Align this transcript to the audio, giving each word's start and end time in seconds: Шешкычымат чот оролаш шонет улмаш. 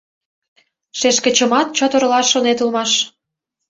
Шешкычымат 0.99 1.67
чот 1.77 1.91
оролаш 1.95 2.27
шонет 2.31 2.59
улмаш. 2.63 2.91